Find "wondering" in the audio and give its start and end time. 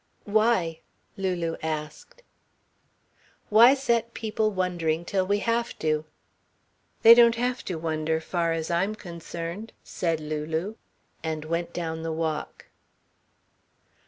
4.49-5.05